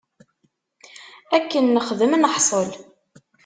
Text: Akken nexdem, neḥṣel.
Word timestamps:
Akken 1.37 1.63
nexdem, 1.69 2.13
neḥṣel. 2.17 2.69